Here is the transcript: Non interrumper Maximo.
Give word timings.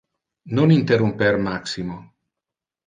Non 0.55 0.67
interrumper 0.79 1.33
Maximo. 1.47 1.95